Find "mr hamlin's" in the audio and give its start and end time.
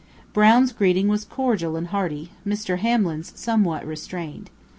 2.43-3.33